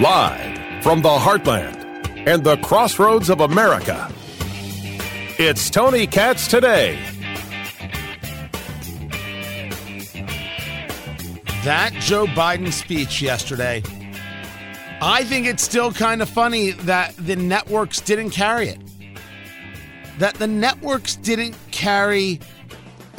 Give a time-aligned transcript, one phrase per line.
[0.00, 1.74] Live from the heartland
[2.28, 4.08] and the crossroads of America,
[5.36, 6.96] it's Tony Katz today.
[11.64, 13.82] That Joe Biden speech yesterday,
[15.02, 18.78] I think it's still kind of funny that the networks didn't carry it.
[20.18, 22.38] That the networks didn't carry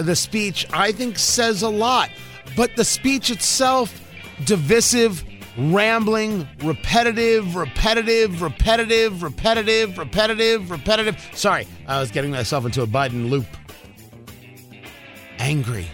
[0.01, 2.09] the speech, I think says a lot.
[2.55, 4.01] But the speech itself,
[4.45, 5.23] divisive,
[5.57, 11.29] rambling, repetitive, repetitive, repetitive, repetitive, repetitive, repetitive.
[11.33, 13.45] Sorry, I was getting myself into a Biden loop.
[15.39, 15.87] Angry.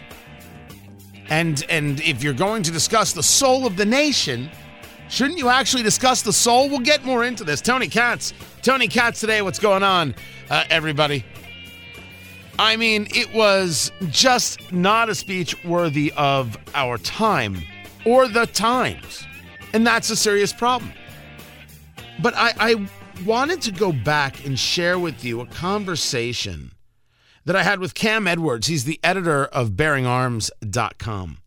[1.29, 4.49] And and if you're going to discuss the soul of the nation,
[5.09, 6.69] shouldn't you actually discuss the soul?
[6.69, 7.61] We'll get more into this.
[7.61, 9.41] Tony Katz, Tony Katz today.
[9.41, 10.15] What's going on,
[10.49, 11.25] uh, everybody?
[12.59, 17.61] I mean, it was just not a speech worthy of our time
[18.05, 19.25] or the times.
[19.73, 20.91] And that's a serious problem.
[22.21, 22.89] But I, I
[23.25, 26.71] wanted to go back and share with you a conversation
[27.45, 28.67] that I had with Cam Edwards.
[28.67, 31.37] He's the editor of bearingarms.com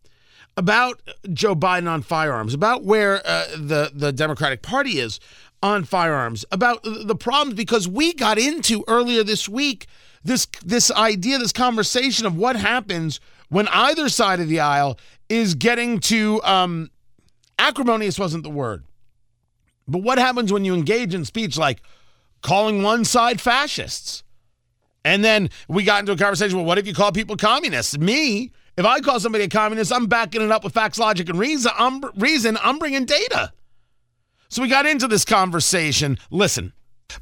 [0.57, 5.19] about Joe Biden on firearms, about where uh, the, the Democratic Party is
[5.63, 9.87] on firearms, about the problems, because we got into earlier this week
[10.23, 13.19] this this idea, this conversation of what happens
[13.49, 14.97] when either side of the aisle
[15.29, 16.89] is getting to um,
[17.59, 18.83] acrimonious wasn't the word,
[19.87, 21.81] but what happens when you engage in speech like
[22.41, 24.23] calling one side fascists?
[25.03, 26.57] And then we got into a conversation.
[26.57, 27.97] Well, what if you call people communists?
[27.97, 31.39] Me, if I call somebody a communist, I'm backing it up with facts, logic, and
[31.39, 31.71] reason.
[31.77, 32.57] I'm, reason.
[32.61, 33.51] I'm bringing data.
[34.49, 36.17] So we got into this conversation.
[36.29, 36.73] Listen,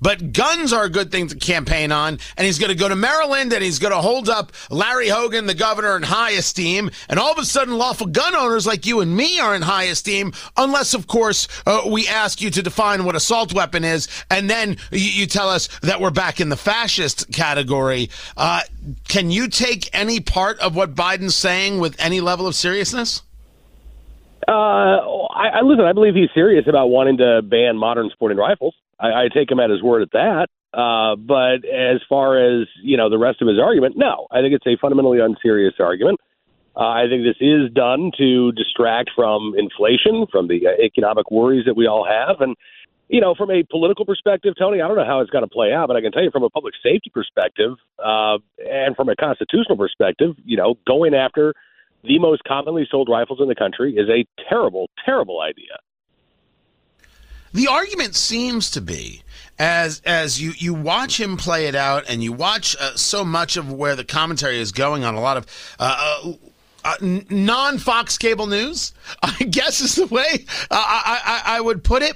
[0.02, 2.20] but guns are a good thing to campaign on.
[2.38, 5.46] And he's going to go to Maryland and he's going to hold up Larry Hogan,
[5.46, 6.92] the governor, in high esteem.
[7.08, 9.86] And all of a sudden, lawful gun owners like you and me are in high
[9.86, 14.08] esteem, unless, of course, uh, we ask you to define what assault weapon is.
[14.30, 18.10] And then you, you tell us that we're back in the fascist category.
[18.38, 18.62] Uh,
[19.08, 23.24] can you take any part of what Biden's saying with any level of seriousness?
[24.48, 25.86] Uh, I, I listen.
[25.86, 28.74] I believe he's serious about wanting to ban modern sporting rifles.
[29.00, 30.48] I, I take him at his word at that.
[30.72, 34.54] Uh, but as far as you know, the rest of his argument, no, I think
[34.54, 36.20] it's a fundamentally unserious argument.
[36.76, 41.66] Uh, I think this is done to distract from inflation, from the uh, economic worries
[41.66, 42.56] that we all have, and
[43.10, 45.74] you know, from a political perspective, Tony, I don't know how it's going to play
[45.74, 49.16] out, but I can tell you from a public safety perspective uh, and from a
[49.16, 51.56] constitutional perspective, you know, going after
[52.04, 55.80] the most commonly sold rifles in the country is a terrible, terrible idea.
[57.54, 59.24] The argument seems to be
[59.58, 63.58] as as you you watch him play it out, and you watch uh, so much
[63.58, 65.46] of where the commentary is going on a lot of.
[65.80, 66.34] Uh, uh,
[66.86, 68.94] uh non Fox cable news,
[69.24, 72.16] I guess is the way uh, I, I, I would put it.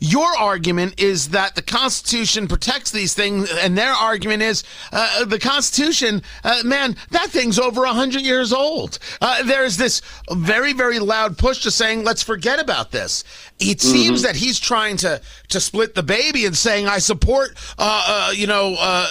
[0.00, 5.38] Your argument is that the Constitution protects these things, and their argument is uh, the
[5.38, 8.98] Constitution, uh, man, that thing's over 100 years old.
[9.20, 10.00] Uh, there's this
[10.30, 13.24] very, very loud push to saying, let's forget about this.
[13.58, 13.90] It mm-hmm.
[13.90, 18.32] seems that he's trying to, to split the baby and saying, I support, uh, uh,
[18.32, 19.06] you know, uh,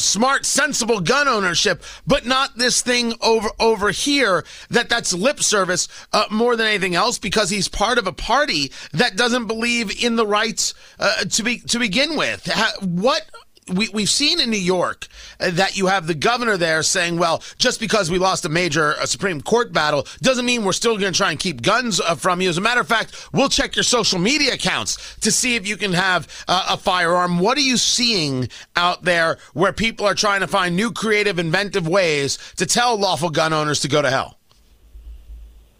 [0.00, 5.88] smart, sensible gun ownership, but not this thing over over here that that's lip service
[6.12, 10.16] uh, more than anything else because he's part of a party that doesn't believe in
[10.16, 12.48] the rights uh, to be to begin with.
[12.80, 13.30] what
[13.70, 15.06] we, we've seen in New York
[15.38, 18.92] uh, that you have the governor there saying, well, just because we lost a major
[19.00, 22.14] a Supreme Court battle doesn't mean we're still going to try and keep guns uh,
[22.14, 22.48] from you.
[22.48, 25.76] As a matter of fact, we'll check your social media accounts to see if you
[25.76, 27.38] can have uh, a firearm.
[27.38, 31.86] What are you seeing out there where people are trying to find new, creative, inventive
[31.86, 34.39] ways to tell lawful gun owners to go to hell?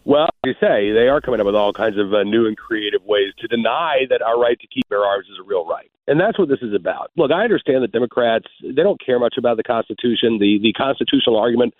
[0.03, 3.03] Well, you say they are coming up with all kinds of uh, new and creative
[3.03, 6.19] ways to deny that our right to keep bear arms is a real right, and
[6.19, 7.11] that's what this is about.
[7.17, 10.39] Look, I understand that Democrats they don't care much about the Constitution.
[10.39, 11.75] The the constitutional argument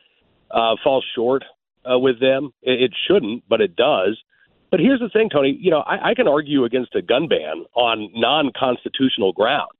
[0.51, 1.43] uh, falls short
[1.89, 2.53] uh, with them.
[2.61, 4.21] It, it shouldn't, but it does.
[4.69, 5.57] But here's the thing, Tony.
[5.59, 9.71] You know, I, I can argue against a gun ban on non-constitutional grounds.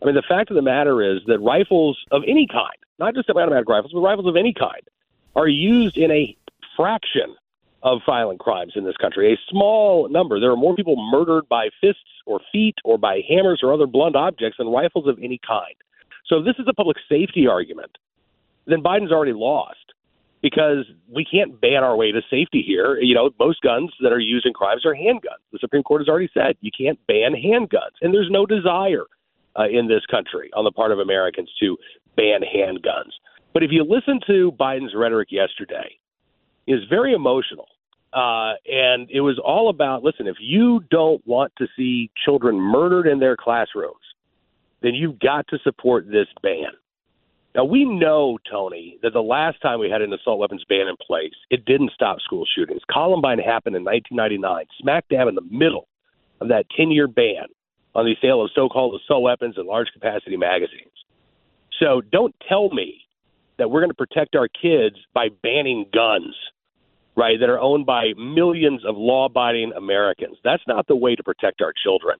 [0.00, 3.28] I mean, the fact of the matter is that rifles of any kind, not just
[3.28, 4.82] automatic rifles, but rifles of any kind,
[5.34, 6.36] are used in a
[6.76, 7.34] fraction
[7.82, 9.32] of violent crimes in this country.
[9.32, 10.40] A small number.
[10.40, 14.16] There are more people murdered by fists or feet or by hammers or other blunt
[14.16, 15.74] objects than rifles of any kind.
[16.26, 17.96] So if this is a public safety argument,
[18.66, 19.76] then Biden's already lost
[20.42, 22.98] because we can't ban our way to safety here.
[23.00, 25.42] You know, most guns that are used in crimes are handguns.
[25.52, 29.06] The Supreme Court has already said you can't ban handguns, and there's no desire
[29.58, 31.76] uh, in this country on the part of Americans to
[32.16, 33.12] ban handguns.
[33.54, 35.98] But if you listen to Biden's rhetoric yesterday,
[36.68, 37.66] is very emotional.
[38.12, 43.06] Uh, and it was all about listen, if you don't want to see children murdered
[43.06, 43.96] in their classrooms,
[44.82, 46.70] then you've got to support this ban.
[47.54, 50.96] Now, we know, Tony, that the last time we had an assault weapons ban in
[51.04, 52.82] place, it didn't stop school shootings.
[52.90, 55.88] Columbine happened in 1999, smack dab in the middle
[56.40, 57.46] of that 10 year ban
[57.94, 60.92] on the sale of so called assault weapons and large capacity magazines.
[61.80, 63.02] So don't tell me
[63.58, 66.34] that we're going to protect our kids by banning guns,
[67.18, 70.36] right, that are owned by millions of law abiding Americans.
[70.44, 72.16] That's not the way to protect our children.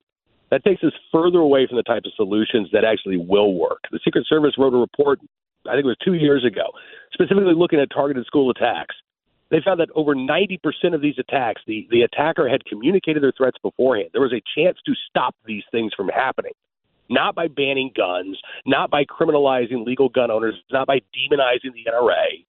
[0.51, 3.83] That takes us further away from the type of solutions that actually will work.
[3.91, 5.19] The Secret Service wrote a report,
[5.65, 6.65] I think it was two years ago,
[7.13, 8.95] specifically looking at targeted school attacks.
[9.51, 10.59] They found that over 90%
[10.93, 14.09] of these attacks, the, the attacker had communicated their threats beforehand.
[14.11, 16.53] There was a chance to stop these things from happening
[17.09, 22.45] not by banning guns, not by criminalizing legal gun owners, not by demonizing the NRA,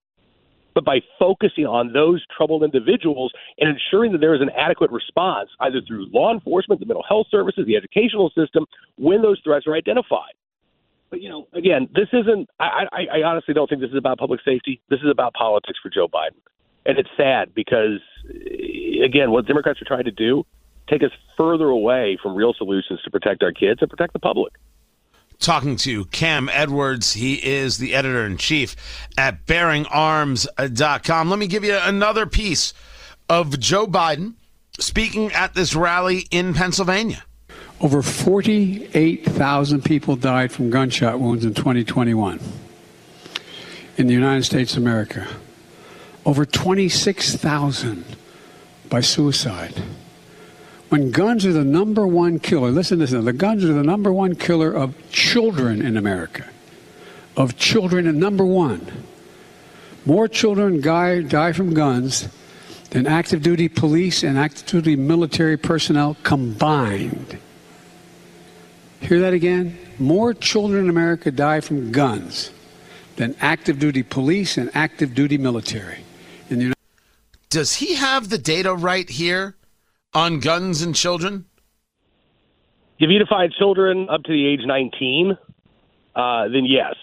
[0.74, 5.50] but by focusing on those troubled individuals and ensuring that there is an adequate response,
[5.60, 9.74] either through law enforcement, the mental health services, the educational system, when those threats are
[9.74, 10.32] identified.
[11.10, 12.48] But you know, again, this isn't.
[12.60, 14.80] I, I, I honestly don't think this is about public safety.
[14.90, 16.38] This is about politics for Joe Biden,
[16.86, 20.44] and it's sad because, eh, again, what Democrats are trying to do
[20.88, 24.52] take us further away from real solutions to protect our kids and protect the public.
[25.40, 28.76] Talking to Cam Edwards, he is the editor in chief
[29.16, 31.30] at bearingarms.com.
[31.30, 32.74] Let me give you another piece
[33.26, 34.34] of Joe Biden
[34.78, 37.24] speaking at this rally in Pennsylvania.
[37.80, 42.38] Over 48,000 people died from gunshot wounds in 2021
[43.96, 45.26] in the United States of America.
[46.26, 48.04] Over 26,000
[48.90, 49.82] by suicide
[50.90, 54.12] when guns are the number one killer, listen to this, the guns are the number
[54.12, 56.44] one killer of children in America.
[57.36, 59.04] Of children, and number one.
[60.04, 62.28] More children die, die from guns
[62.90, 67.38] than active duty police and active duty military personnel combined.
[69.00, 69.78] Hear that again?
[69.98, 72.50] More children in America die from guns
[73.14, 76.00] than active duty police and active duty military.
[76.48, 76.76] In the United-
[77.48, 79.54] Does he have the data right here?
[80.12, 81.46] On guns and children?
[82.98, 85.38] You define children up to the age 19,
[86.14, 86.94] uh, then yes.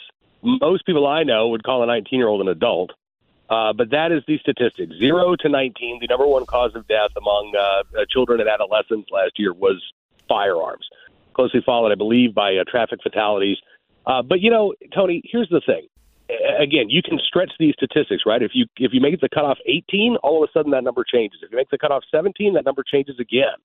[0.44, 2.92] Most people I know would call a 19 year old an adult.
[3.50, 4.89] Uh, but that is the statistic.
[5.00, 9.10] Zero to 19, the number one cause of death among uh, uh children and adolescents
[9.10, 9.81] last year was
[10.27, 10.88] firearms,
[11.33, 13.57] closely followed, I believe, by uh, traffic fatalities.
[14.06, 15.88] Uh, but you know, Tony, here's the thing
[16.59, 18.41] again, you can stretch these statistics, right?
[18.41, 21.39] If you if you make the cutoff 18, all of a sudden that number changes.
[21.44, 23.56] If you make the cutoff 17, that number changes again.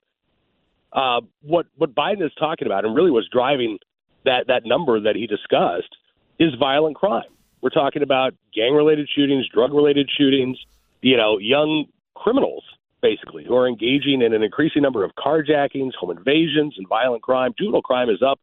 [0.91, 3.79] Uh, what what Biden is talking about, and really was driving
[4.25, 5.95] that that number that he discussed,
[6.39, 7.23] is violent crime.
[7.61, 10.57] We're talking about gang-related shootings, drug-related shootings.
[11.01, 12.63] You know, young criminals
[13.01, 17.53] basically who are engaging in an increasing number of carjackings, home invasions, and violent crime.
[17.57, 18.39] Juvenile crime is up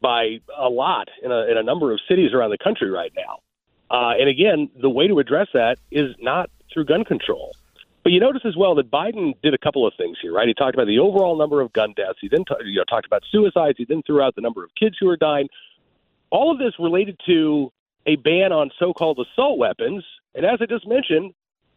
[0.00, 3.40] by a lot in a, in a number of cities around the country right now.
[3.90, 7.54] Uh, and again, the way to address that is not through gun control.
[8.02, 10.46] But you notice as well that Biden did a couple of things here, right?
[10.46, 12.18] He talked about the overall number of gun deaths.
[12.20, 13.78] He then t- you know, talked about suicides.
[13.78, 15.48] He then threw out the number of kids who are dying.
[16.30, 17.72] All of this related to
[18.06, 20.04] a ban on so-called assault weapons.
[20.34, 21.34] And as I just mentioned,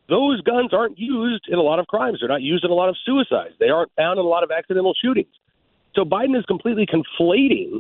[0.07, 2.19] those guns aren't used in a lot of crimes.
[2.19, 3.55] They're not used in a lot of suicides.
[3.59, 5.33] They aren't found in a lot of accidental shootings.
[5.95, 7.79] So Biden is completely conflating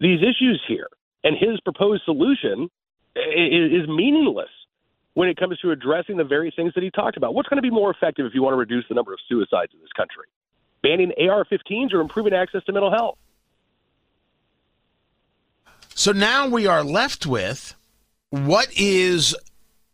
[0.00, 0.88] these issues here.
[1.22, 2.70] And his proposed solution
[3.16, 4.50] is, meaningless
[5.14, 7.34] when it comes to addressing the very things that he talked about.
[7.34, 9.72] What's going to be more effective if you want to reduce the number of suicides
[9.72, 10.24] in this country?
[10.82, 13.16] Banning AR 15s or improving access to mental health?
[15.94, 17.74] So now we are left with
[18.30, 19.36] what is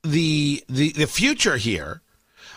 [0.03, 2.01] the the, the future here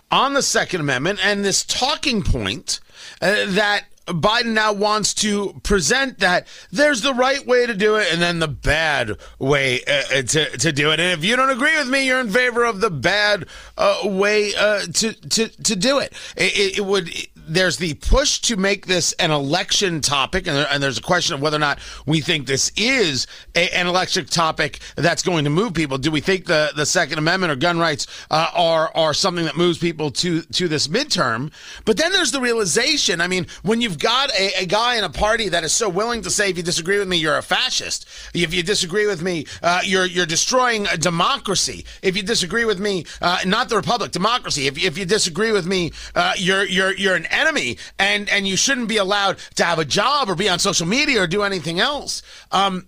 [0.09, 2.79] on the Second Amendment and this talking point
[3.21, 8.11] uh, that Biden now wants to present that there's the right way to do it
[8.11, 10.99] and then the bad way uh, uh, to, to do it.
[10.99, 13.45] And if you don't agree with me, you're in favor of the bad
[13.77, 16.13] uh, way uh, to, to, to do it.
[16.35, 17.09] It, it would
[17.47, 21.41] there's the push to make this an election topic, and, and, there's a question of
[21.41, 25.73] whether or not we think this is a, an election topic that's going to move
[25.73, 25.97] people.
[25.97, 29.55] Do we think the, the Second Amendment or gun rights uh, are are something that
[29.55, 31.51] moves people to to this midterm?
[31.85, 33.21] But then there's the realization.
[33.21, 36.21] I mean, when you've got a, a guy in a party that is so willing
[36.23, 38.07] to say, if you disagree with me, you're a fascist.
[38.33, 41.85] If you disagree with me, uh, you're you're destroying democracy.
[42.01, 44.67] If you disagree with me, uh, not the republic, democracy.
[44.67, 48.55] If, if you disagree with me, uh, you're you're you're an enemy and and you
[48.55, 51.79] shouldn't be allowed to have a job or be on social media or do anything
[51.79, 52.21] else.
[52.51, 52.87] Um,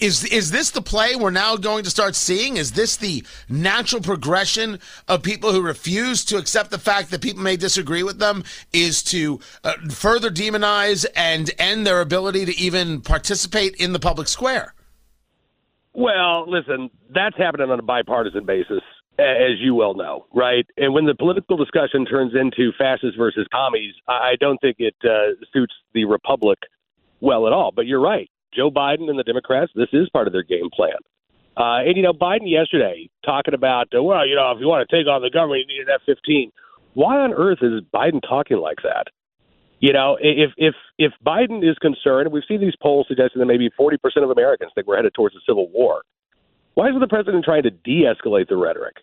[0.00, 2.56] Is is this the play we're now going to start seeing?
[2.56, 7.42] Is this the natural progression of people who refuse to accept the fact that people
[7.42, 8.42] may disagree with them?
[8.72, 14.26] Is to uh, further demonize and end their ability to even participate in the public
[14.26, 14.74] square?
[15.94, 18.82] Well, listen, that's happening on a bipartisan basis,
[19.18, 20.66] as you well know, right?
[20.76, 25.34] And when the political discussion turns into fascists versus commies, I don't think it uh,
[25.52, 26.58] suits the republic
[27.20, 27.72] well at all.
[27.74, 28.30] But you're right.
[28.54, 30.96] Joe Biden and the Democrats, this is part of their game plan.
[31.56, 34.88] Uh, and, you know, Biden yesterday talking about, uh, well, you know, if you want
[34.88, 36.50] to take on the government, you need an F 15.
[36.94, 39.08] Why on earth is Biden talking like that?
[39.80, 43.68] You know, if if if Biden is concerned, we've seen these polls suggesting that maybe
[43.68, 46.02] 40% of Americans think we're headed towards a civil war,
[46.74, 48.96] why isn't the president trying to de-escalate the rhetoric?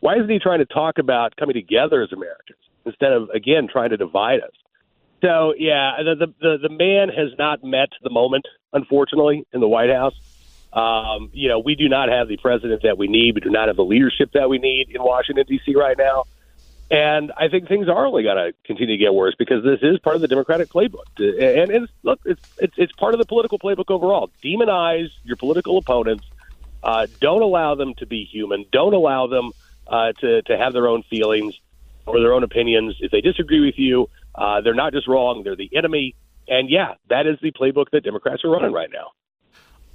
[0.00, 3.90] Why isn't he trying to talk about coming together as Americans instead of again trying
[3.90, 4.52] to divide us?
[5.22, 9.90] So yeah, the the the man has not met the moment, unfortunately, in the White
[9.90, 10.14] House.
[10.72, 13.34] Um, you know, we do not have the president that we need.
[13.34, 15.74] We do not have the leadership that we need in Washington D.C.
[15.74, 16.24] right now.
[16.90, 19.98] And I think things are only going to continue to get worse because this is
[19.98, 21.06] part of the Democratic playbook.
[21.18, 24.30] And look, it's, it's it's part of the political playbook overall.
[24.44, 26.24] Demonize your political opponents.
[26.86, 28.64] Uh, don't allow them to be human.
[28.70, 29.50] Don't allow them
[29.88, 31.58] uh, to to have their own feelings
[32.06, 32.94] or their own opinions.
[33.00, 36.14] If they disagree with you, uh, they're not just wrong; they're the enemy.
[36.46, 39.10] And yeah, that is the playbook that Democrats are running right now.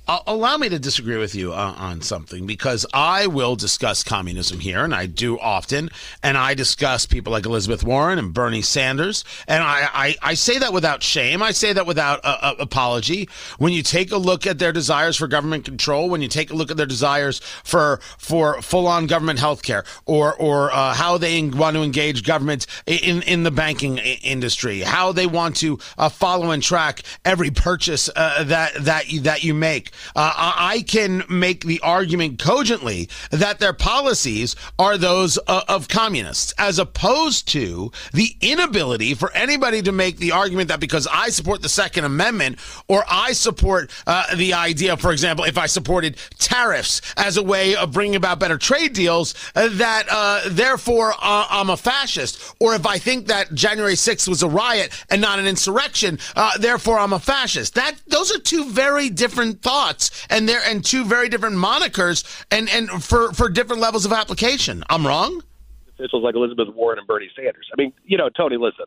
[0.07, 4.59] Uh, allow me to disagree with you uh, on something because I will discuss communism
[4.59, 5.89] here, and I do often,
[6.23, 10.57] and I discuss people like Elizabeth Warren and Bernie Sanders, and I, I, I say
[10.57, 11.43] that without shame.
[11.43, 13.29] I say that without uh, uh apology.
[13.59, 16.55] When you take a look at their desires for government control, when you take a
[16.55, 21.19] look at their desires for for full on government health care, or or uh, how
[21.19, 26.09] they want to engage government in in the banking industry, how they want to uh,
[26.09, 31.79] follow and track every purchase that that that you make uh, I can make the
[31.81, 39.13] argument cogently that their policies are those uh, of communists, as opposed to the inability
[39.13, 43.33] for anybody to make the argument that because I support the Second Amendment or I
[43.33, 48.15] support uh, the idea, for example, if I supported tariffs as a way of bringing
[48.15, 53.27] about better trade deals, uh, that uh, therefore I'm a fascist, or if I think
[53.27, 56.19] that January 6th was a riot and not an insurrection,
[56.59, 57.75] therefore I'm a fascist.
[57.75, 62.23] That those are two very different thoughts thoughts and they're and two very different monikers
[62.51, 64.83] and and for for different levels of application.
[64.89, 65.43] I'm wrong.
[65.89, 67.67] Officials like Elizabeth Warren and Bernie Sanders.
[67.73, 68.85] I mean, you know, Tony, listen.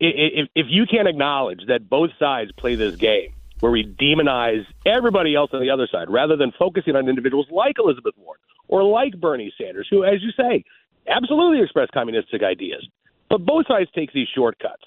[0.00, 5.36] If if you can't acknowledge that both sides play this game where we demonize everybody
[5.36, 9.18] else on the other side rather than focusing on individuals like Elizabeth Warren or like
[9.20, 10.64] Bernie Sanders, who, as you say,
[11.06, 12.84] absolutely express communistic ideas.
[13.28, 14.82] But both sides take these shortcuts.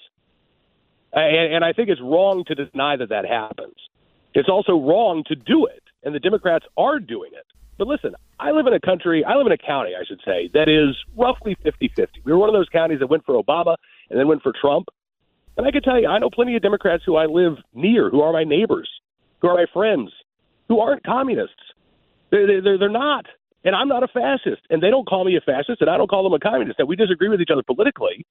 [1.14, 3.76] And, and I think it's wrong to deny that that happens.
[4.36, 7.46] It's also wrong to do it, and the Democrats are doing it.
[7.78, 10.50] But listen, I live in a country, I live in a county, I should say,
[10.54, 12.22] that is roughly 50 50.
[12.24, 13.76] We were one of those counties that went for Obama
[14.10, 14.88] and then went for Trump.
[15.58, 18.22] And I can tell you, I know plenty of Democrats who I live near, who
[18.22, 18.90] are my neighbors,
[19.42, 20.12] who are my friends,
[20.68, 21.56] who aren't communists.
[22.30, 23.26] They're, they're, they're not.
[23.64, 24.62] And I'm not a fascist.
[24.70, 26.80] And they don't call me a fascist, and I don't call them a communist.
[26.80, 28.26] And we disagree with each other politically.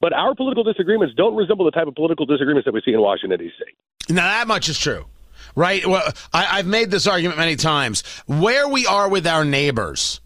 [0.00, 3.00] But our political disagreements don't resemble the type of political disagreements that we see in
[3.00, 4.14] Washington, D.C.
[4.14, 5.06] Now, that much is true
[5.54, 5.86] right?
[5.86, 8.02] Well, I, have made this argument many times.
[8.26, 10.20] Where we are with our neighbors,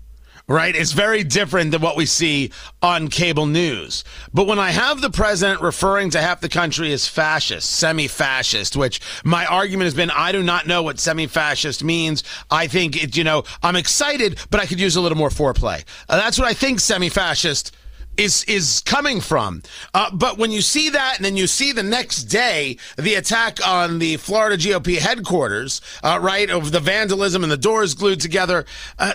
[0.47, 2.51] right, is very different than what we see
[2.83, 4.05] on cable news.
[4.33, 8.77] But when I have the president referring to half the country as fascist, semi fascist,
[8.77, 12.25] which my argument has been I do not know what semi fascist means.
[12.51, 15.85] I think it, you know, I'm excited, but I could use a little more foreplay.
[16.09, 17.73] Uh, that's what I think semi fascist
[18.19, 19.63] is is coming from.
[19.95, 23.67] Uh, but when you see that, and then you see the next day the attack
[23.67, 28.67] on the Florida GOP headquarters, uh, right, of the vandalism and the doors glued together,
[28.99, 29.15] uh,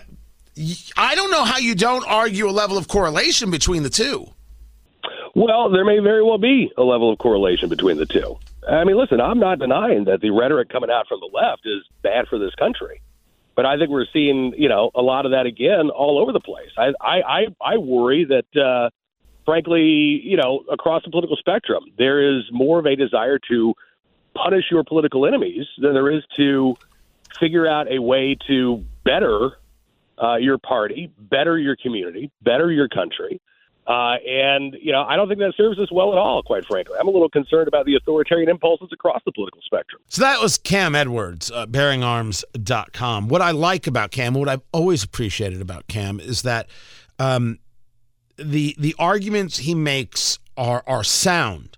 [0.97, 4.27] I don't know how you don't argue a level of correlation between the two.
[5.35, 8.37] Well, there may very well be a level of correlation between the two.
[8.69, 11.83] I mean, listen, I'm not denying that the rhetoric coming out from the left is
[12.01, 13.01] bad for this country.
[13.55, 16.39] But I think we're seeing, you know, a lot of that again all over the
[16.39, 16.71] place.
[16.77, 18.89] I I I, I worry that, uh,
[19.45, 19.81] frankly,
[20.23, 23.73] you know, across the political spectrum, there is more of a desire to
[24.33, 26.75] punish your political enemies than there is to
[27.39, 29.51] figure out a way to better
[30.21, 33.39] uh, your party, better your community, better your country.
[33.85, 36.95] Uh, and, you know, I don't think that serves us well at all, quite frankly.
[36.99, 40.01] I'm a little concerned about the authoritarian impulses across the political spectrum.
[40.07, 43.27] So that was Cam Edwards, uh, bearingarms.com.
[43.27, 46.69] What I like about Cam, what I've always appreciated about Cam, is that
[47.19, 47.59] um,
[48.37, 51.77] the the arguments he makes are are sound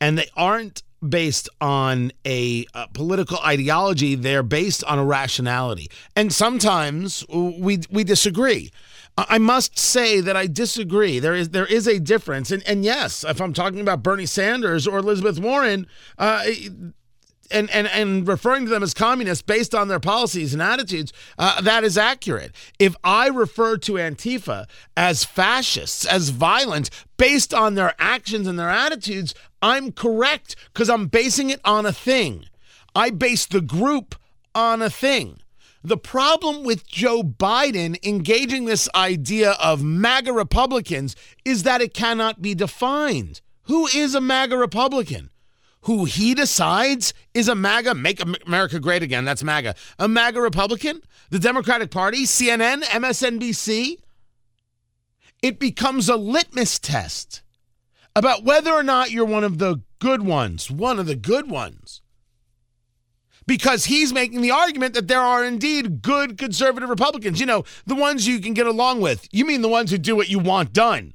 [0.00, 4.14] and they aren't based on a, a, political ideology.
[4.14, 8.70] They're based on a rationality, and sometimes we we disagree.
[9.18, 11.18] I must say that I disagree.
[11.18, 14.86] There is there is a difference, and and yes, if I'm talking about Bernie Sanders
[14.86, 15.86] or Elizabeth Warren,
[16.18, 16.44] uh,
[17.50, 21.60] and, and, and referring to them as communists based on their policies and attitudes, uh,
[21.60, 22.52] that is accurate.
[22.78, 28.70] If I refer to Antifa as fascists, as violent, based on their actions and their
[28.70, 32.46] attitudes, I'm correct because I'm basing it on a thing.
[32.94, 34.14] I base the group
[34.54, 35.38] on a thing.
[35.86, 41.14] The problem with Joe Biden engaging this idea of MAGA Republicans
[41.44, 43.40] is that it cannot be defined.
[43.66, 45.30] Who is a MAGA Republican?
[45.82, 51.00] who he decides is a MAGA, make America great again, that's MAGA, a MAGA Republican,
[51.30, 53.98] the Democratic Party, CNN, MSNBC,
[55.42, 57.42] it becomes a litmus test
[58.16, 62.02] about whether or not you're one of the good ones, one of the good ones.
[63.46, 67.38] Because he's making the argument that there are indeed good conservative Republicans.
[67.38, 69.28] You know, the ones you can get along with.
[69.30, 71.14] You mean the ones who do what you want done.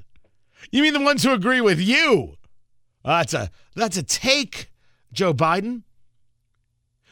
[0.72, 2.38] You mean the ones who agree with you.
[3.04, 4.72] That's a that's a take,
[5.12, 5.84] Joe Biden.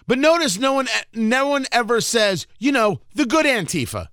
[0.07, 4.07] But notice no one no one ever says, you know, the good Antifa.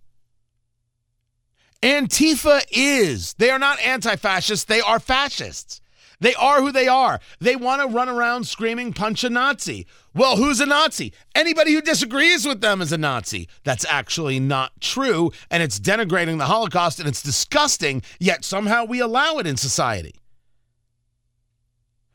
[1.83, 3.35] Antifa is.
[3.35, 5.81] They are not anti-fascists, they are fascists.
[6.21, 7.21] They are who they are.
[7.41, 9.87] They want to run around screaming, punch a Nazi.
[10.15, 11.13] Well, who's a Nazi?
[11.35, 13.49] Anybody who disagrees with them is a Nazi.
[13.65, 19.01] That's actually not true, and it's denigrating the Holocaust, and it's disgusting, yet somehow we
[19.01, 20.15] allow it in society.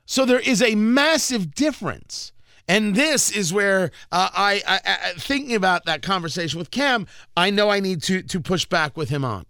[0.06, 2.34] So there is a massive difference.
[2.68, 7.50] And this is where uh, I, I, I, thinking about that conversation with Cam, I
[7.50, 9.46] know I need to to push back with him on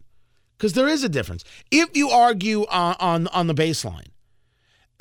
[0.58, 1.44] because there is a difference.
[1.72, 4.11] If you argue on, on on the baseline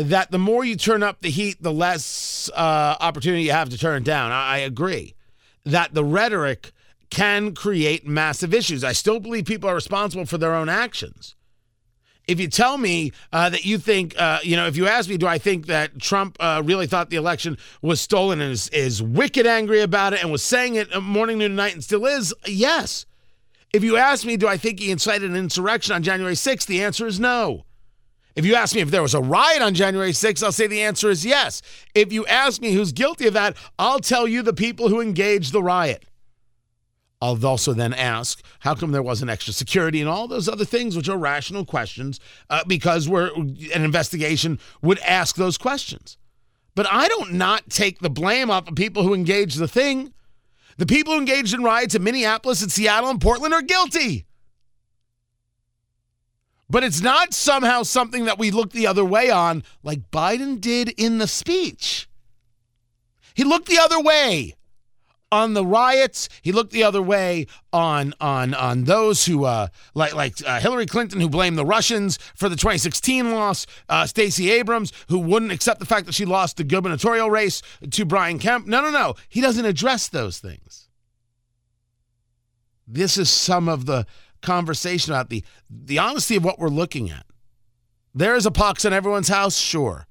[0.09, 3.79] that the more you turn up the heat, the less uh, opportunity you have to
[3.79, 5.15] turn it down, I, I agree.
[5.65, 6.73] That the rhetoric
[7.11, 8.85] can create massive issues.
[8.85, 11.35] I still believe people are responsible for their own actions
[12.31, 15.17] if you tell me uh, that you think, uh, you know, if you ask me,
[15.17, 19.03] do I think that Trump uh, really thought the election was stolen and is, is
[19.03, 22.33] wicked angry about it and was saying it morning, noon, night and still is?
[22.47, 23.05] Yes.
[23.73, 26.67] If you ask me, do I think he incited an insurrection on January 6th?
[26.67, 27.65] The answer is no.
[28.41, 30.81] If you ask me if there was a riot on January 6th, I'll say the
[30.81, 31.61] answer is yes.
[31.95, 35.53] If you ask me who's guilty of that, I'll tell you the people who engaged
[35.53, 36.07] the riot.
[37.21, 40.97] I'll also then ask, how come there wasn't extra security and all those other things,
[40.97, 46.17] which are rational questions, uh, because we're an investigation would ask those questions.
[46.75, 50.15] But I don't not take the blame off of people who engaged the thing.
[50.79, 54.25] The people who engaged in riots in Minneapolis and Seattle and Portland are guilty.
[56.71, 60.89] But it's not somehow something that we look the other way on, like Biden did
[60.91, 62.09] in the speech.
[63.35, 64.55] He looked the other way
[65.33, 66.29] on the riots.
[66.43, 70.87] He looked the other way on on on those who uh, like like uh, Hillary
[70.87, 73.67] Clinton who blamed the Russians for the 2016 loss.
[73.89, 78.05] Uh, Stacey Abrams who wouldn't accept the fact that she lost the gubernatorial race to
[78.05, 78.67] Brian Kemp.
[78.67, 79.15] No, no, no.
[79.29, 80.89] He doesn't address those things.
[82.87, 84.07] This is some of the
[84.41, 87.27] conversation about the the honesty of what we're looking at.
[88.15, 90.07] There is a pox in everyone's house, sure,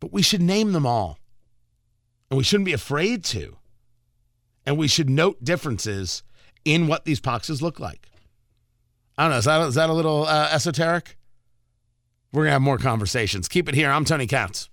[0.00, 1.18] but we should name them all,
[2.30, 3.58] and we shouldn't be afraid to
[4.68, 6.22] and we should note differences
[6.62, 8.10] in what these poxes look like.
[9.16, 9.38] I don't know.
[9.38, 11.16] Is that, is that a little uh, esoteric?
[12.32, 13.48] We're going to have more conversations.
[13.48, 13.90] Keep it here.
[13.90, 14.68] I'm Tony Katz.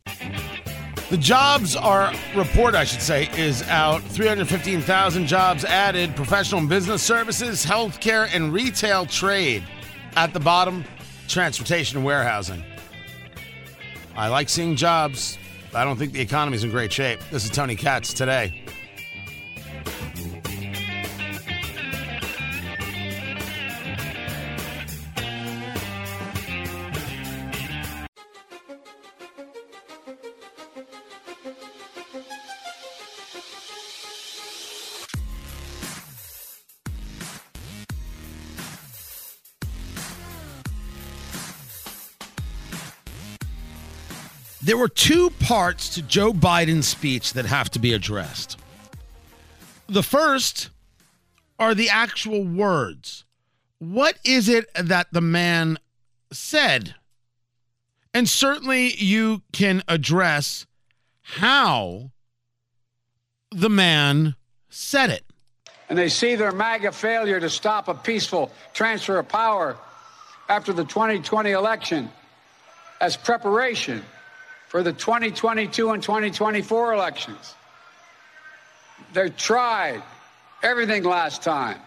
[1.11, 4.01] The jobs are report, I should say, is out.
[4.01, 6.15] 315,000 jobs added.
[6.15, 9.63] Professional and business services, healthcare, and retail trade.
[10.15, 10.83] At the bottom,
[11.27, 12.63] transportation and warehousing.
[14.15, 15.37] I like seeing jobs.
[15.75, 17.19] I don't think the economy is in great shape.
[17.29, 18.63] This is Tony Katz today.
[44.65, 48.57] There were two parts to Joe Biden's speech that have to be addressed.
[49.85, 50.71] The first
[51.59, 53.25] are the actual words.
[53.77, 55.77] What is it that the man
[56.33, 56.95] said?
[58.11, 60.65] And certainly you can address
[61.21, 62.09] how
[63.51, 64.33] the man
[64.71, 65.25] said it.
[65.89, 69.77] And they see their MAGA failure to stop a peaceful transfer of power
[70.49, 72.09] after the 2020 election
[72.99, 74.03] as preparation
[74.75, 77.55] for the 2022 and 2024 elections.
[79.13, 80.03] They tried
[80.63, 81.79] everything last time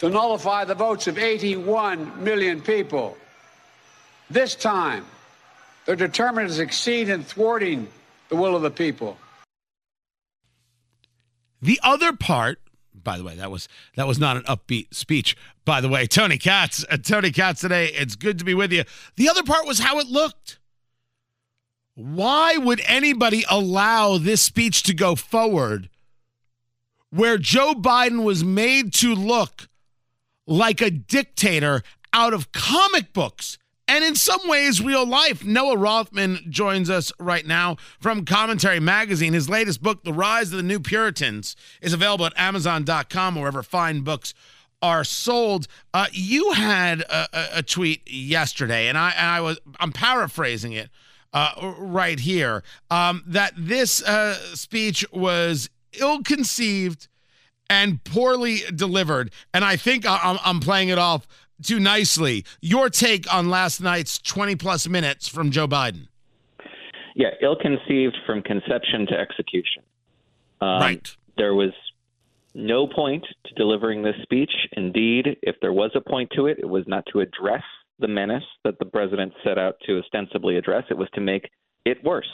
[0.00, 3.16] to nullify the votes of 81 million people.
[4.28, 5.06] This time,
[5.86, 7.88] they're determined to succeed in thwarting
[8.28, 9.16] the will of the people.
[11.62, 12.60] The other part,
[12.92, 15.34] by the way, that was that was not an upbeat speech.
[15.64, 17.86] By the way, Tony Katz, uh, Tony Katz today.
[17.86, 18.84] It's good to be with you.
[19.16, 20.58] The other part was how it looked.
[21.98, 25.88] Why would anybody allow this speech to go forward
[27.10, 29.68] where Joe Biden was made to look
[30.46, 31.82] like a dictator
[32.12, 33.58] out of comic books?
[33.88, 35.42] and in some ways, real life.
[35.42, 39.32] Noah Rothman joins us right now from Commentary Magazine.
[39.32, 44.02] His latest book, The Rise of the New Puritans, is available at Amazon.com, wherever fine
[44.02, 44.34] books
[44.82, 45.68] are sold.
[45.94, 50.90] Uh, you had a, a, tweet yesterday, and I, and I was I'm paraphrasing it
[51.32, 57.08] uh, right here um, that this uh, speech was ill-conceived
[57.70, 61.26] and poorly delivered, and I think I'm, I'm playing it off
[61.62, 62.44] too nicely.
[62.60, 66.08] Your take on last night's 20 plus minutes from Joe Biden.
[67.14, 69.82] Yeah, ill conceived from conception to execution.
[70.60, 71.16] Um, right.
[71.36, 71.72] There was
[72.54, 74.50] no point to delivering this speech.
[74.72, 77.64] Indeed, if there was a point to it, it was not to address
[77.98, 81.50] the menace that the president set out to ostensibly address, it was to make
[81.84, 82.30] it worse.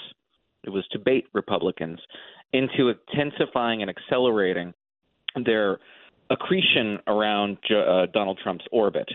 [0.64, 2.00] It was to bait Republicans
[2.52, 4.72] into intensifying and accelerating
[5.44, 5.78] their
[6.30, 9.08] accretion around uh, Donald Trump's orbit,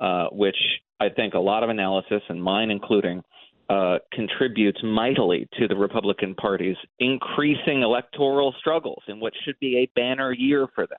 [0.00, 0.56] uh, which
[0.98, 3.22] I think a lot of analysis, and mine including,
[3.70, 9.90] uh, contributes mightily to the Republican Party's increasing electoral struggles in what should be a
[9.94, 10.98] banner year for them.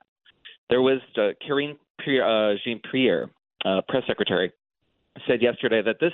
[0.70, 3.30] There was uh, Karine uh, Jean-Pierre,
[3.64, 4.52] uh, press secretary,
[5.26, 6.12] said yesterday that this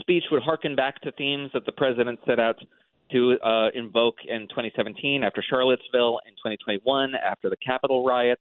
[0.00, 2.56] speech would harken back to themes that the president set out
[3.10, 8.40] to uh, invoke in 2017 after Charlottesville, in 2021 after the Capitol riots,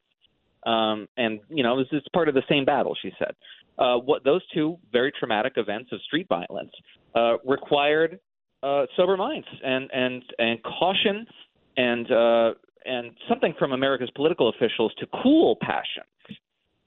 [0.66, 2.96] um, and you know, it's part of the same battle.
[3.02, 3.34] She said,
[3.78, 6.72] uh, what those two very traumatic events of street violence
[7.16, 8.20] uh, required
[8.64, 11.26] uh, sober minds and and and caution
[11.78, 12.54] and uh,
[12.86, 16.06] and something from America's political officials to cool passions.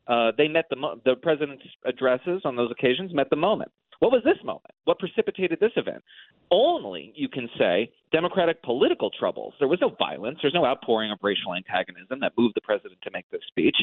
[0.07, 3.71] Uh, they met the mo- the president's addresses on those occasions met the moment.
[4.01, 4.75] What was this moment?
[4.85, 6.03] What precipitated this event?
[6.51, 9.55] Only, you can say, Democratic political troubles.
[9.59, 10.39] There was no violence.
[10.43, 13.77] There's no outpouring of racial antagonism that moved the president to make this speech.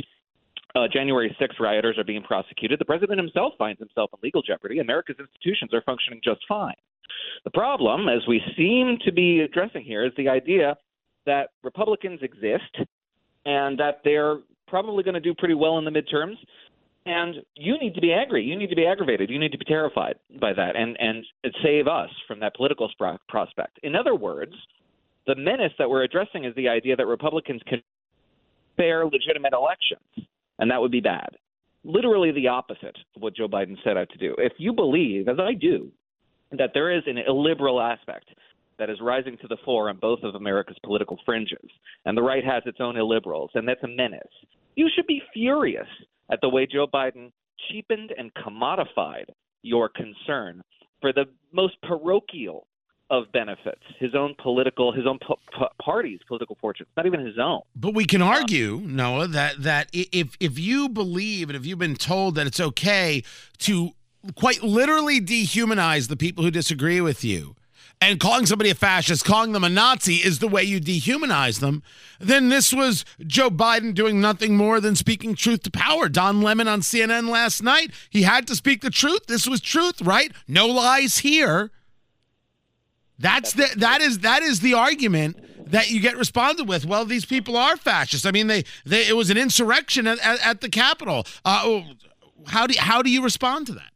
[0.76, 2.80] Uh, January 6 rioters are being prosecuted.
[2.80, 4.80] The president himself finds himself in legal jeopardy.
[4.80, 6.76] America's institutions are functioning just fine.
[7.44, 10.78] The problem, as we seem to be addressing here, is the idea
[11.26, 12.78] that Republicans exist
[13.46, 14.38] and that they're
[14.72, 16.38] probably going to do pretty well in the midterms
[17.06, 18.44] and you need to be angry.
[18.44, 19.30] You need to be aggravated.
[19.30, 21.26] You need to be terrified by that, and and
[21.64, 23.80] save us from that political sp- prospect.
[23.84, 24.54] In other words,
[25.26, 27.82] the menace that we're addressing is the idea that Republicans can
[28.78, 30.28] fair, legitimate elections,
[30.60, 31.30] and that would be bad.
[31.84, 34.36] Literally the opposite of what Joe Biden set out to do.
[34.38, 35.92] If you believe, as I do,
[36.52, 38.30] that there is an illiberal aspect
[38.78, 41.70] that is rising to the fore on both of America's political fringes,
[42.06, 44.22] and the right has its own illiberals, and that's a menace.
[44.76, 45.88] You should be furious
[46.32, 47.32] at the way Joe Biden
[47.70, 49.26] cheapened and commodified
[49.62, 50.62] your concern
[51.02, 52.68] for the most parochial
[53.10, 55.20] of benefits, his own political, his own
[55.84, 57.60] party's political fortunes, not even his own.
[57.76, 61.98] But we can argue, Noah, that that if if you believe and if you've been
[61.98, 63.22] told that it's okay
[63.60, 63.92] to
[64.36, 67.56] quite literally dehumanize the people who disagree with you,
[68.02, 71.84] and calling somebody a fascist, calling them a Nazi is the way you dehumanize them,
[72.20, 76.10] then this was Joe Biden doing nothing more than speaking truth to power.
[76.10, 79.28] Don Lemon on CNN last night, he had to speak the truth.
[79.28, 80.32] This was truth, right?
[80.48, 81.70] No lies here.
[83.20, 85.38] That's the that is that is the argument
[85.72, 86.86] that you get responded with.
[86.86, 88.26] Well, these people are fascists.
[88.26, 91.28] I mean, they, they it was an insurrection at, at, at the Capitol.
[91.46, 91.82] Uh,
[92.48, 93.92] how do how do you respond to that?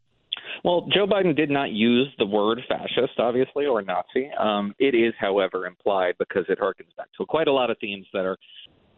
[0.65, 4.32] Well, Joe Biden did not use the word fascist, obviously, or Nazi.
[4.39, 8.08] Um, it is, however, implied because it harkens back to quite a lot of themes
[8.13, 8.36] that are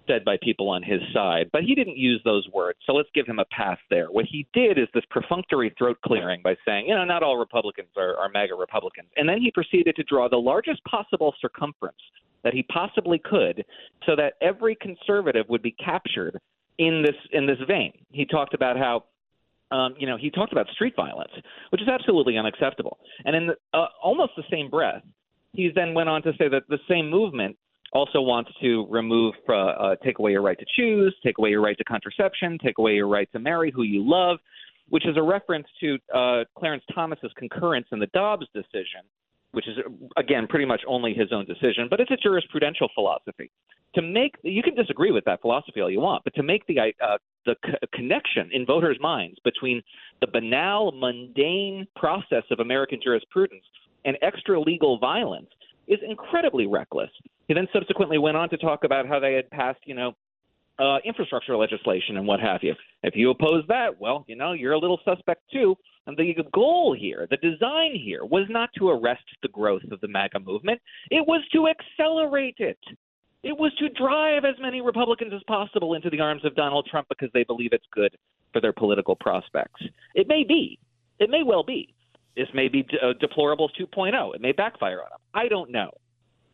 [0.08, 1.50] said by people on his side.
[1.52, 4.06] But he didn't use those words, so let's give him a pass there.
[4.06, 7.90] What he did is this perfunctory throat clearing by saying, you know, not all Republicans
[7.98, 9.10] are, are MAGA Republicans.
[9.18, 11.98] And then he proceeded to draw the largest possible circumference
[12.46, 13.66] that he possibly could
[14.06, 16.40] so that every conservative would be captured
[16.78, 17.92] in this in this vein.
[18.12, 19.04] He talked about how
[19.72, 21.32] um, you know, he talked about street violence,
[21.70, 22.98] which is absolutely unacceptable.
[23.26, 25.04] And in the, uh, almost the same breath,
[25.54, 27.58] he then went on to say that the same movement
[27.94, 31.62] also wants to remove, uh, uh, take away your right to choose, take away your
[31.62, 34.38] right to contraception, take away your right to marry who you love,
[34.90, 39.02] which is a reference to uh, Clarence Thomas's concurrence in the Dobbs decision
[39.52, 39.78] which is
[40.18, 43.50] again pretty much only his own decision, but it's a jurisprudential philosophy.
[43.98, 46.80] To make you can disagree with that philosophy all you want, but to make the
[46.80, 49.82] uh, the c- connection in voters' minds between
[50.22, 53.64] the banal, mundane process of American jurisprudence
[54.06, 55.50] and extra legal violence
[55.88, 57.10] is incredibly reckless.
[57.48, 60.14] He then subsequently went on to talk about how they had passed, you know,
[60.80, 62.76] uh, infrastructure legislation and what have you.
[63.02, 65.76] If you oppose that, well, you know, you're a little suspect too.
[66.06, 70.08] And the goal here, the design here, was not to arrest the growth of the
[70.08, 70.80] MAGA movement,
[71.10, 72.78] it was to accelerate it.
[73.48, 77.08] It was to drive as many Republicans as possible into the arms of Donald Trump
[77.08, 78.18] because they believe it's good
[78.52, 79.82] for their political prospects.
[80.16, 80.78] It may be.
[81.18, 81.96] It may well be.
[82.36, 84.36] This may be uh, deplorables 2.0.
[84.36, 85.20] It may backfire on them.
[85.34, 85.92] I don't know.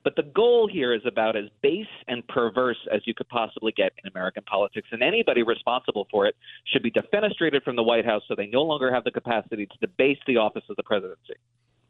[0.03, 3.93] But the goal here is about as base and perverse as you could possibly get
[4.03, 6.36] in American politics, and anybody responsible for it
[6.71, 9.77] should be defenestrated from the White House so they no longer have the capacity to
[9.82, 11.38] debase the office of the presidency.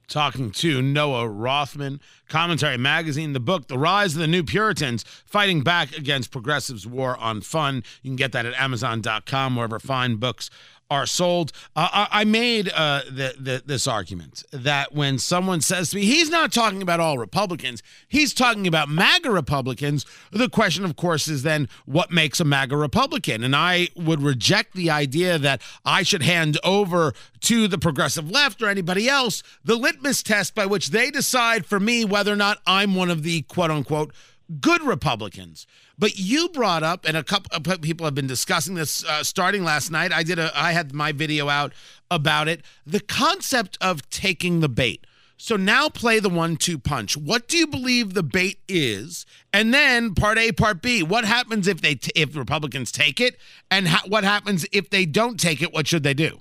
[0.07, 5.61] Talking to Noah Rothman, Commentary Magazine, the book, The Rise of the New Puritans, Fighting
[5.61, 7.83] Back Against Progressives' War on Fun.
[8.01, 10.49] You can get that at Amazon.com, wherever fine books
[10.93, 11.51] are sold.
[11.75, 16.29] Uh, I made uh, the, the, this argument that when someone says to me, he's
[16.29, 20.05] not talking about all Republicans, he's talking about MAGA Republicans.
[20.31, 23.43] The question, of course, is then what makes a MAGA Republican?
[23.43, 28.61] And I would reject the idea that I should hand over to the progressive left
[28.61, 32.59] or anybody else the litmus test by which they decide for me whether or not
[32.67, 34.13] I'm one of the quote unquote
[34.59, 35.65] good Republicans.
[35.97, 39.63] But you brought up, and a couple of people have been discussing this uh, starting
[39.63, 40.11] last night.
[40.11, 41.71] I did a, I had my video out
[42.09, 42.61] about it.
[42.85, 45.05] The concept of taking the bait.
[45.37, 47.17] So now play the one-two punch.
[47.17, 49.25] What do you believe the bait is?
[49.51, 51.03] And then part A, part B.
[51.03, 53.37] What happens if they t- if Republicans take it,
[53.69, 55.73] and ha- what happens if they don't take it?
[55.73, 56.39] What should they do?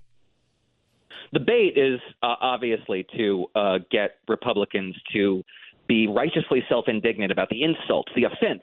[1.32, 5.42] The bait is uh, obviously to uh, get Republicans to
[5.88, 8.62] be righteously self indignant about the insult, the offense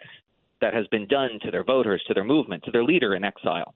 [0.62, 3.74] that has been done to their voters, to their movement, to their leader in exile.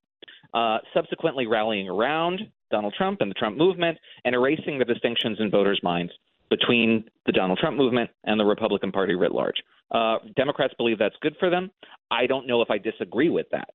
[0.53, 5.49] Uh, subsequently rallying around Donald Trump and the Trump movement and erasing the distinctions in
[5.49, 6.11] voters' minds
[6.49, 9.55] between the Donald Trump movement and the Republican Party writ large.
[9.91, 11.71] Uh, Democrats believe that's good for them.
[12.11, 13.69] I don't know if I disagree with that.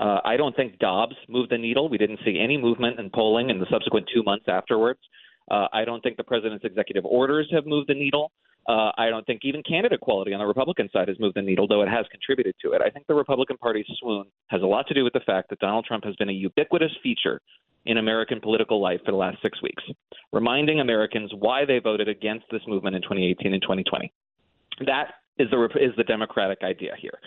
[0.00, 1.88] Uh, I don't think Dobbs moved the needle.
[1.88, 5.00] We didn't see any movement in polling in the subsequent two months afterwards.
[5.50, 8.32] Uh, I don't think the president's executive orders have moved the needle.
[8.66, 11.68] Uh, I don't think even candidate quality on the Republican side has moved the needle,
[11.68, 12.80] though it has contributed to it.
[12.80, 15.58] I think the Republican Party's swoon has a lot to do with the fact that
[15.58, 17.40] Donald Trump has been a ubiquitous feature
[17.86, 19.82] in American political life for the last six weeks,
[20.32, 24.12] reminding Americans why they voted against this movement in 2018 and 2020.
[24.86, 27.18] That is the is the Democratic idea here,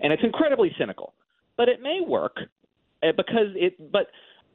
[0.00, 1.12] and it's incredibly cynical,
[1.56, 2.36] but it may work
[3.02, 3.92] uh, because it.
[3.92, 4.06] But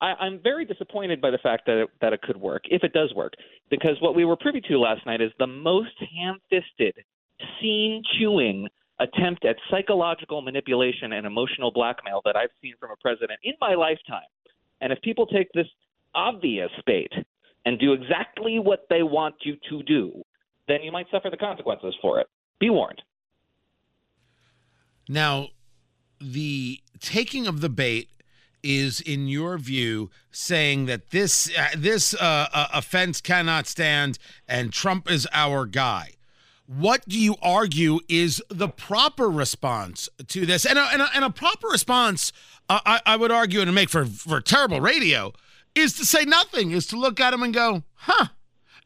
[0.02, 2.92] I, am very disappointed by the fact that it, that it could work, if it
[2.92, 3.34] does work,
[3.70, 6.96] because what we were privy to last night is the most ham-fisted,
[7.62, 8.68] scene-chewing
[9.00, 13.74] attempt at psychological manipulation and emotional blackmail that I've seen from a president in my
[13.76, 14.28] lifetime.
[14.80, 15.68] And if people take this
[16.14, 17.12] obvious bait
[17.66, 20.24] and do exactly what they want you to do,
[20.68, 22.28] then you might suffer the consequences for it.
[22.60, 23.02] Be warned.
[25.08, 25.50] Now,
[26.20, 28.10] the taking of the bait
[28.64, 34.72] is, in your view, saying that this uh, this uh, uh, offense cannot stand and
[34.72, 36.12] Trump is our guy.
[36.68, 40.66] What do you argue is the proper response to this?
[40.66, 42.32] And a, and a, and a proper response,
[42.70, 45.34] I, I would argue, and make for, for terrible radio,
[45.76, 48.28] is to say nothing, is to look at him and go, huh,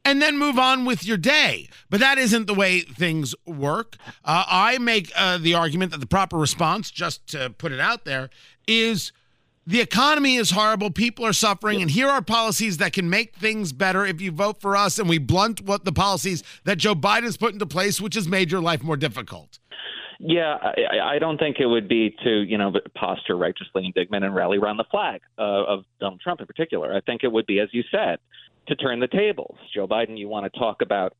[0.04, 1.68] and then move on with your day.
[1.90, 3.98] But that isn't the way things work.
[4.24, 8.06] Uh, I make uh, the argument that the proper response, just to put it out
[8.06, 8.30] there,
[8.68, 9.12] is
[9.68, 10.92] the economy is horrible.
[10.92, 11.82] People are suffering.
[11.82, 15.10] And here are policies that can make things better if you vote for us and
[15.10, 18.62] we blunt what the policies that Joe Biden's put into place, which has made your
[18.62, 19.60] life more difficult.
[20.20, 24.34] Yeah, I, I don't think it would be to you know posture righteously indignant and
[24.34, 26.96] rally around the flag uh, of Donald Trump in particular.
[26.96, 28.20] I think it would be, as you said,
[28.68, 29.58] to turn the tables.
[29.74, 31.16] Joe Biden, you want to talk about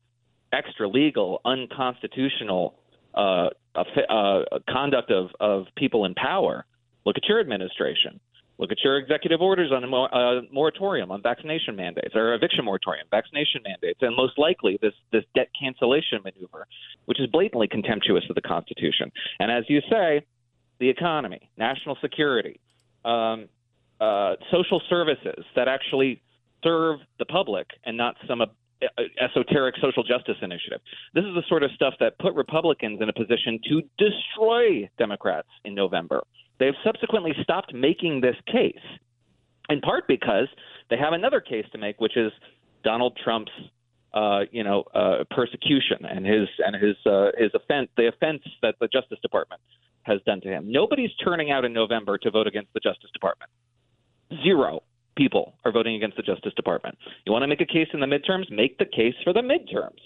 [0.50, 2.74] extra legal, unconstitutional
[3.14, 6.64] uh, uh, conduct of of people in power.
[7.04, 8.18] Look at your administration.
[8.58, 13.06] Look at your executive orders on a uh, moratorium on vaccination mandates or eviction moratorium,
[13.10, 16.66] vaccination mandates, and most likely this this debt cancellation maneuver,
[17.04, 19.12] which is blatantly contemptuous of the Constitution.
[19.40, 20.24] And as you say,
[20.78, 22.60] the economy, national security,
[23.04, 23.48] um,
[24.00, 26.22] uh, social services that actually
[26.62, 28.46] serve the public and not some uh,
[29.20, 30.80] esoteric social justice initiative.
[31.14, 35.48] This is the sort of stuff that put Republicans in a position to destroy Democrats
[35.64, 36.22] in November.
[36.58, 38.74] They've subsequently stopped making this case,
[39.68, 40.48] in part because
[40.90, 42.32] they have another case to make, which is
[42.82, 43.52] Donald Trump's
[44.14, 48.76] uh, you know, uh, persecution and his and his uh, his offense, the offense that
[48.80, 49.60] the Justice Department
[50.04, 50.70] has done to him.
[50.70, 53.50] Nobody's turning out in November to vote against the Justice Department.
[54.42, 54.82] Zero
[55.16, 56.96] people are voting against the Justice Department.
[57.24, 58.50] You want to make a case in the midterms?
[58.50, 60.00] Make the case for the midterms.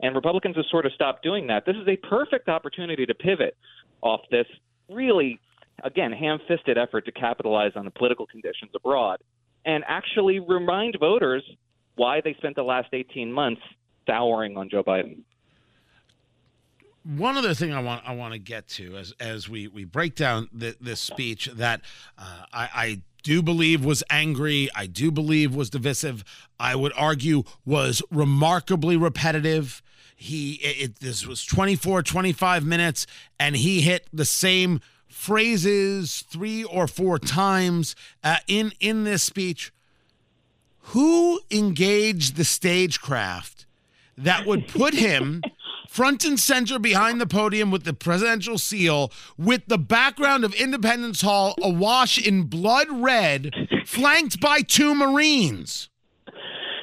[0.00, 1.64] And Republicans have sort of stopped doing that.
[1.66, 3.56] This is a perfect opportunity to pivot
[4.02, 4.46] off this
[4.88, 5.38] really,
[5.82, 9.18] again, ham fisted effort to capitalize on the political conditions abroad
[9.64, 11.42] and actually remind voters
[11.96, 13.62] why they spent the last 18 months
[14.06, 15.20] souring on Joe Biden.
[17.04, 20.14] One other thing I want I want to get to as as we we break
[20.14, 21.80] down the, this speech that
[22.16, 24.68] uh, I, I do believe was angry.
[24.74, 26.22] I do believe was divisive.
[26.60, 29.82] I would argue was remarkably repetitive.
[30.14, 33.08] He it, this was 24 25 minutes
[33.38, 34.80] and he hit the same
[35.12, 37.94] phrases three or four times
[38.24, 39.72] uh, in in this speech.
[40.86, 43.66] Who engaged the stagecraft
[44.18, 45.42] that would put him
[45.88, 51.20] front and center behind the podium with the presidential seal, with the background of Independence
[51.20, 53.50] Hall awash in blood red,
[53.84, 55.88] flanked by two Marines.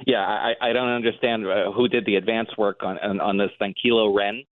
[0.06, 3.52] Yeah, I, I don't understand uh, who did the advance work on on, on this
[3.60, 3.74] thing.
[3.84, 4.44] Kylo Ren.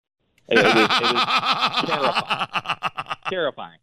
[0.50, 2.97] It, it was, it was terrifying.
[3.30, 3.80] Terrifying.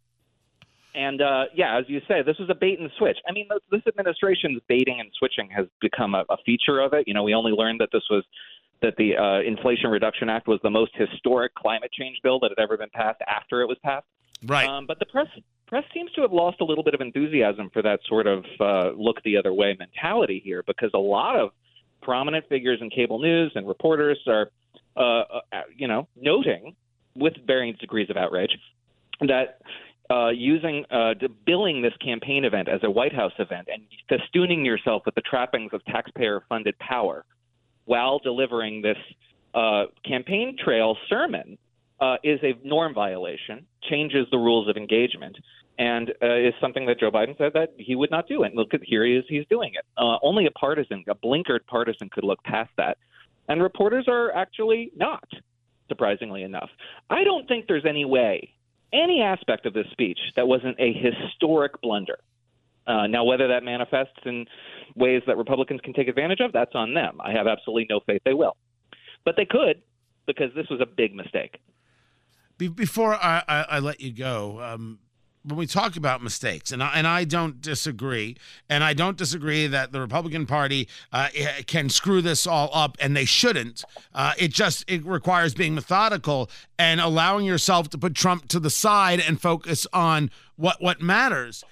[0.93, 3.17] And uh, yeah, as you say, this was a bait and switch.
[3.27, 7.07] I mean, this administration's baiting and switching has become a, a feature of it.
[7.07, 8.23] You know, we only learned that this was
[8.81, 12.61] that the uh, Inflation Reduction Act was the most historic climate change bill that had
[12.63, 14.05] ever been passed after it was passed.
[14.45, 14.67] Right.
[14.67, 15.27] Um, but the press
[15.67, 18.91] press seems to have lost a little bit of enthusiasm for that sort of uh,
[18.95, 21.49] look the other way mentality here, because a lot of
[22.01, 24.51] prominent figures in cable news and reporters are,
[24.95, 26.75] uh, uh, you know, noting
[27.15, 28.51] with varying degrees of outrage
[29.21, 29.61] that
[30.09, 31.13] uh, using uh,
[31.45, 35.71] billing this campaign event as a White House event and festooning yourself with the trappings
[35.73, 37.25] of taxpayer-funded power
[37.85, 38.97] while delivering this
[39.53, 41.57] uh, campaign trail sermon
[41.99, 45.37] uh, is a norm violation, changes the rules of engagement,
[45.77, 48.43] and uh, is something that Joe Biden said that he would not do.
[48.43, 49.85] And look, here he is, he's doing it.
[49.97, 52.97] Uh, only a partisan, a blinkered partisan, could look past that.
[53.47, 55.27] And reporters are actually not,
[55.87, 56.69] surprisingly enough.
[57.09, 58.49] I don't think there's any way,
[58.93, 62.19] any aspect of this speech that wasn't a historic blunder.
[62.87, 64.45] Uh, now, whether that manifests in
[64.95, 67.19] ways that Republicans can take advantage of, that's on them.
[67.19, 68.55] I have absolutely no faith they will.
[69.23, 69.81] But they could,
[70.27, 71.59] because this was a big mistake.
[72.57, 74.99] Before I, I, I let you go, um,
[75.45, 78.35] when we talk about mistakes, and I, and I don't disagree,
[78.69, 81.29] and I don't disagree that the Republican Party uh,
[81.67, 83.83] can screw this all up, and they shouldn't.
[84.13, 88.69] Uh, it just it requires being methodical and allowing yourself to put Trump to the
[88.69, 91.63] side and focus on what what matters.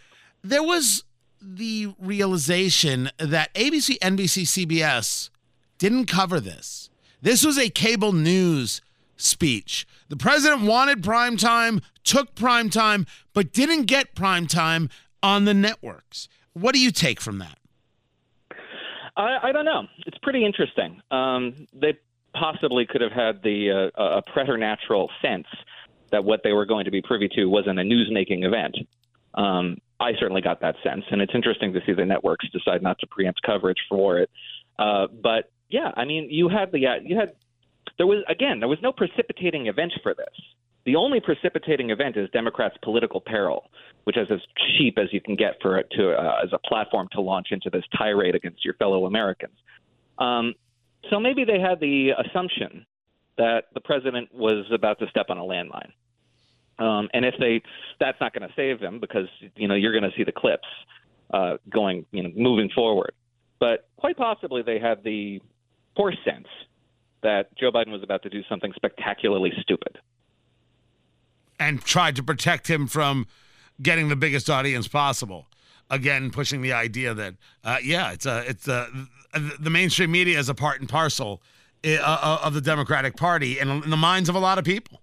[0.43, 1.03] There was
[1.41, 5.29] the realization that ABC, NBC, CBS
[5.77, 6.89] didn't cover this.
[7.21, 8.81] This was a cable news
[9.17, 9.87] speech.
[10.13, 14.91] The president wanted prime time, took prime time, but didn't get prime time
[15.23, 16.29] on the networks.
[16.53, 17.57] What do you take from that?
[19.17, 19.87] I, I don't know.
[20.05, 21.01] It's pretty interesting.
[21.09, 21.97] Um, they
[22.35, 25.47] possibly could have had the uh, a preternatural sense
[26.11, 28.77] that what they were going to be privy to wasn't a news-making event.
[29.33, 32.99] Um, I certainly got that sense, and it's interesting to see the networks decide not
[32.99, 34.29] to preempt coverage for it.
[34.77, 37.33] Uh, but yeah, I mean, you had the uh, you had
[37.97, 40.33] there was again there was no precipitating event for this.
[40.85, 43.69] The only precipitating event is Democrats' political peril,
[44.03, 44.41] which is as
[44.77, 47.69] cheap as you can get for it to uh, as a platform to launch into
[47.69, 49.55] this tirade against your fellow Americans.
[50.17, 50.53] Um,
[51.09, 52.85] so maybe they had the assumption
[53.37, 55.91] that the president was about to step on a landmine.
[56.79, 57.61] Um, and if they,
[57.99, 60.67] that's not going to save them because you know you're going to see the clips
[61.33, 63.13] uh, going, you know, moving forward.
[63.59, 65.41] But quite possibly they had the
[65.95, 66.47] poor sense
[67.23, 69.99] that Joe Biden was about to do something spectacularly stupid,
[71.59, 73.27] and tried to protect him from
[73.81, 75.47] getting the biggest audience possible.
[75.89, 78.87] Again, pushing the idea that uh, yeah, it's a it's a
[79.59, 81.41] the mainstream media is a part and parcel
[81.85, 85.01] uh, uh, of the Democratic Party and in the minds of a lot of people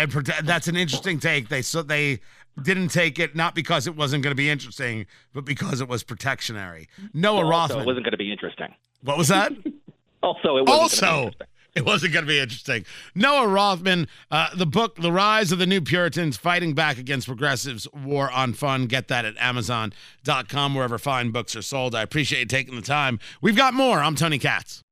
[0.00, 0.12] and
[0.44, 1.48] that's an interesting take.
[1.48, 2.20] They so they
[2.60, 6.02] didn't take it not because it wasn't going to be interesting, but because it was
[6.02, 6.88] protectionary.
[7.12, 7.80] Noah well, Rothman.
[7.80, 8.74] it wasn't going to be interesting.
[9.02, 9.52] What was that?
[10.22, 11.30] also, it wasn't also.
[11.74, 12.84] It wasn't going to be interesting.
[13.14, 17.86] Noah Rothman, uh, the book, The Rise of the New Puritans Fighting Back Against Progressives
[17.92, 18.86] War on Fun.
[18.86, 21.94] Get that at Amazon.com, wherever fine books are sold.
[21.94, 23.20] I appreciate you taking the time.
[23.40, 24.00] We've got more.
[24.00, 24.82] I'm Tony Katz.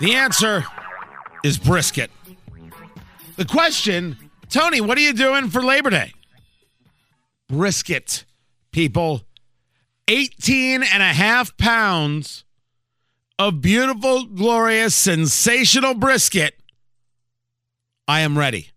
[0.00, 0.64] The answer
[1.44, 2.10] is brisket.
[3.36, 4.16] The question,
[4.48, 6.12] Tony, what are you doing for Labor Day?
[7.48, 8.24] Brisket,
[8.74, 9.22] people.
[10.08, 12.44] 18 and a half pounds
[13.38, 16.60] of beautiful, glorious, sensational brisket,
[18.06, 18.70] I am ready.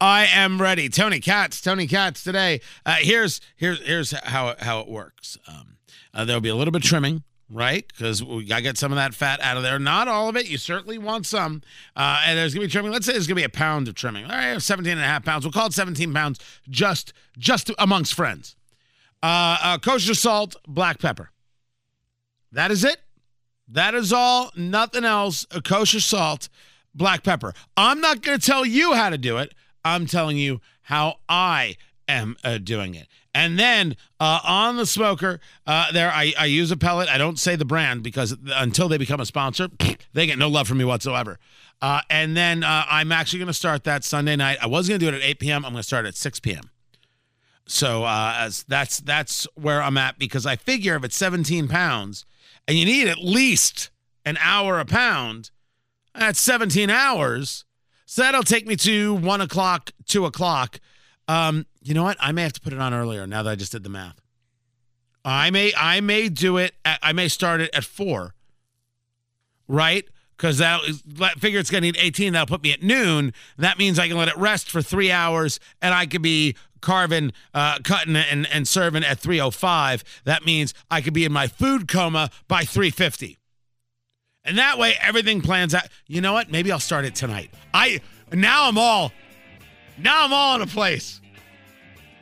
[0.00, 0.88] I am ready.
[0.88, 2.60] Tony Katz, Tony Katz today.
[2.86, 5.36] Uh, here's here's here's how how it works.
[5.48, 5.76] Um,
[6.14, 7.86] uh, there'll be a little bit of trimming, right?
[7.86, 9.78] Because we got to get some of that fat out of there.
[9.78, 10.48] Not all of it.
[10.48, 11.62] You certainly want some.
[11.94, 12.92] Uh, and there's gonna be trimming.
[12.92, 14.24] Let's say there's gonna be a pound of trimming.
[14.24, 15.44] All right, 17 and a half pounds.
[15.44, 18.56] We'll call it 17 pounds just just amongst friends.
[19.22, 21.30] Uh, uh, kosher salt, black pepper.
[22.52, 22.98] That is it.
[23.68, 24.50] That is all.
[24.56, 25.46] Nothing else.
[25.50, 26.48] A kosher salt,
[26.94, 27.52] black pepper.
[27.76, 29.54] I'm not going to tell you how to do it.
[29.84, 31.76] I'm telling you how I
[32.08, 33.08] am uh, doing it.
[33.34, 37.08] And then uh, on the smoker, uh, there I, I use a pellet.
[37.08, 39.68] I don't say the brand because until they become a sponsor,
[40.14, 41.38] they get no love from me whatsoever.
[41.82, 44.56] Uh, and then uh, I'm actually going to start that Sunday night.
[44.62, 45.64] I was going to do it at 8 p.m.
[45.64, 46.70] I'm going to start at 6 p.m.
[47.66, 52.24] So uh, as that's that's where I'm at because I figure if it's 17 pounds
[52.68, 53.90] and you need at least
[54.24, 55.50] an hour a pound,
[56.14, 57.64] that's 17 hours.
[58.06, 60.80] So that'll take me to one o'clock, two o'clock.
[61.28, 62.16] Um, you know what?
[62.20, 64.20] I may have to put it on earlier now that I just did the math.
[65.24, 66.74] I may I may do it.
[66.84, 68.34] At, I may start it at four.
[69.66, 70.06] Right?
[70.36, 70.80] Because that
[71.38, 72.34] figure it's going to need 18.
[72.34, 73.32] That'll put me at noon.
[73.56, 77.32] That means I can let it rest for three hours, and I could be carving,
[77.54, 80.04] uh, cutting, and, and serving at 305.
[80.24, 83.38] That means I could be in my food coma by 350.
[84.44, 85.88] And that way everything plans out.
[86.06, 86.50] You know what?
[86.50, 87.50] Maybe I'll start it tonight.
[87.74, 88.00] I
[88.32, 89.12] now I'm all
[89.98, 91.20] now I'm all in a place.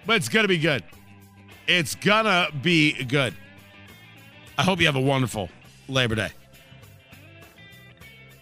[0.07, 0.83] But it's gonna be good.
[1.67, 3.35] It's gonna be good.
[4.57, 5.51] I hope you have a wonderful
[5.89, 6.31] Labor Day.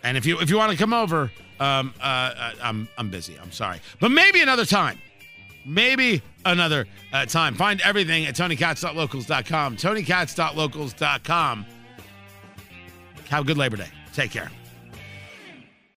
[0.05, 3.39] And if you if you want to come over, um, uh, I'm I'm busy.
[3.41, 4.99] I'm sorry, but maybe another time.
[5.65, 7.55] Maybe another uh, time.
[7.55, 9.77] Find everything at TonyKatz.locals.com.
[9.77, 11.67] TonyKatz.locals.com.
[13.29, 13.89] Have a good Labor Day.
[14.13, 14.51] Take care.